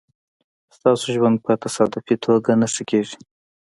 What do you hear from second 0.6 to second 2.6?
ستاسو ژوند په تصادفي توگه